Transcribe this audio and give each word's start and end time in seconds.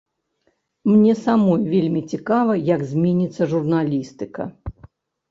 Мне 0.91 1.13
самой 1.25 1.61
вельмі 1.73 2.01
цікава, 2.13 2.55
як 2.69 2.81
зменіцца 2.93 3.47
журналістыка. 3.53 4.47